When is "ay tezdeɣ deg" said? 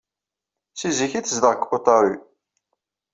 1.13-1.69